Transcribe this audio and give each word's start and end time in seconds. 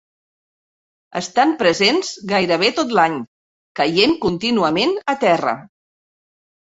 Estan 1.21 1.51
presents 1.59 2.09
gairebé 2.33 2.71
tot 2.79 2.95
l'any, 3.01 3.19
caient 3.81 4.19
contínuament 4.25 4.97
a 5.15 5.17
terra. 5.29 5.55